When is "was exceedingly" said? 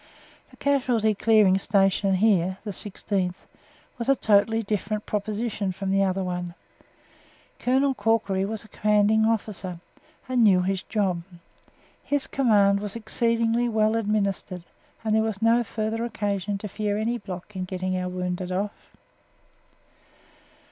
12.79-13.69